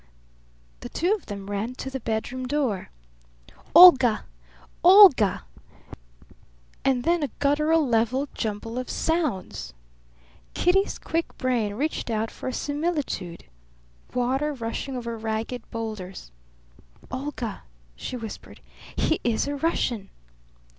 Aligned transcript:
The 0.79 0.89
two 0.89 1.13
of 1.13 1.27
them 1.27 1.47
ran 1.51 1.75
to 1.75 1.91
the 1.91 1.99
bedroom 1.99 2.47
door. 2.47 2.89
"Olga! 3.75 4.25
Olga!" 4.83 5.43
And 6.83 7.03
then 7.03 7.21
a 7.21 7.27
guttural 7.37 7.87
level 7.87 8.27
jumble 8.33 8.79
of 8.79 8.89
sounds. 8.89 9.75
Kitty's 10.55 10.97
quick 10.97 11.37
brain 11.37 11.75
reached 11.75 12.09
out 12.09 12.31
for 12.31 12.49
a 12.49 12.51
similitude 12.51 13.43
water 14.11 14.53
rushing 14.55 14.97
over 14.97 15.15
ragged 15.19 15.69
boulders. 15.69 16.31
"Olga!" 17.11 17.61
she 17.95 18.17
whispered. 18.17 18.59
"He 18.95 19.21
is 19.23 19.47
a 19.47 19.55
Russian!" 19.55 20.09